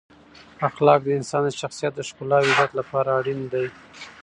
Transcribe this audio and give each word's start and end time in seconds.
اخلاق 0.67 0.99
د 1.03 1.09
انسان 1.19 1.41
د 1.45 1.49
شخصیت 1.61 1.93
د 1.95 1.99
ښکلا 2.09 2.37
او 2.41 2.47
عزت 2.51 2.71
لپاره 2.79 3.09
اړین 3.19 3.39
دی. 3.53 3.67